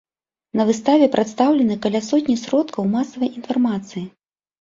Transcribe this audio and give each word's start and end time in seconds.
На 0.59 0.63
выставе 0.69 1.09
прадстаўлены 1.15 1.75
каля 1.83 2.01
сотні 2.07 2.37
сродкаў 2.45 2.87
масавай 2.95 3.29
інфармацыі. 3.41 4.03